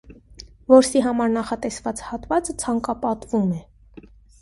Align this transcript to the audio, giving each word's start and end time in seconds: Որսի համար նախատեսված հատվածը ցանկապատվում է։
Որսի 0.73 1.03
համար 1.09 1.29
նախատեսված 1.35 2.03
հատվածը 2.09 2.59
ցանկապատվում 2.67 3.57
է։ 3.61 3.65